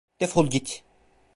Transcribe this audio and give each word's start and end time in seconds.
Defol 0.19 0.49
git! 0.55 0.73